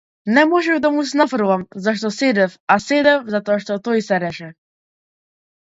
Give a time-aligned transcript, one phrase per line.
[0.35, 4.53] Не можев да му се нафрлам, зашто седев, а седев затоа што тој седеше.